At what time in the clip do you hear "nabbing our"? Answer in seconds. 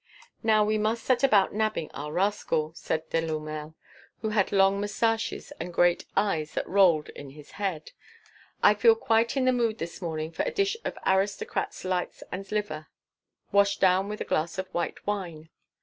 1.53-2.11